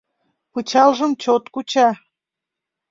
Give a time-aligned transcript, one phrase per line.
[0.51, 1.89] Пычалжым чот куча: